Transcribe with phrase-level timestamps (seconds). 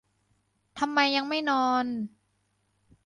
[0.79, 1.85] ทำไมยังไม่นอน